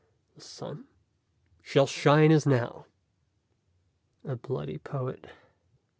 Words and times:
"The 0.33 0.41
sun?"" 0.41 0.85
shall 1.61 1.85
shine 1.85 2.31
as 2.31 2.47
now." 2.47 2.87
"A 4.25 4.35
bloody 4.35 4.79
poet." 4.79 5.27